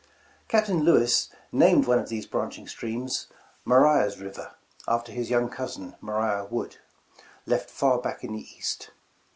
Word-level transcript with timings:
Captain 0.47 0.79
Lewis 0.79 1.29
named 1.51 1.85
one 1.85 1.99
of 1.99 2.09
these 2.09 2.25
branching 2.25 2.67
streams'' 2.67 3.27
Maria's 3.65 4.19
River" 4.19 4.55
after 4.87 5.11
his 5.11 5.29
young 5.29 5.47
cousin, 5.47 5.95
Maria 6.01 6.43
Wood, 6.43 6.77
left 7.45 7.69
far 7.69 7.99
back 7.99 8.23
in 8.23 8.33
the 8.33 8.41
east. 8.57 8.89